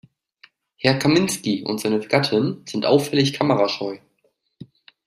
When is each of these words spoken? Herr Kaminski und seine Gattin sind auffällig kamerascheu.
Herr 0.77 0.97
Kaminski 0.97 1.63
und 1.63 1.79
seine 1.79 1.99
Gattin 1.99 2.63
sind 2.65 2.87
auffällig 2.87 3.33
kamerascheu. 3.33 3.99